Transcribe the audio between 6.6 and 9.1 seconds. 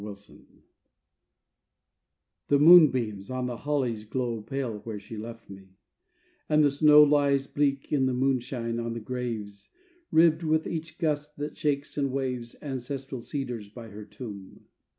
the snow Lies bleak in moonshine on the